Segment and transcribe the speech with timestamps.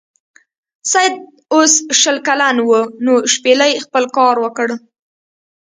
[0.91, 1.15] سید
[1.53, 2.69] اوس شل کلن و
[3.05, 4.67] نو شپیلۍ خپل کار وکړ.